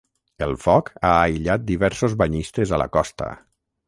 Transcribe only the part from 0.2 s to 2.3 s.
El foc ha aïllat diversos